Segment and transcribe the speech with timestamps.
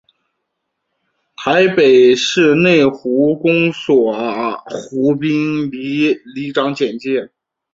[1.35, 4.11] 台北市内湖区公所
[4.89, 7.29] 湖滨里里长简介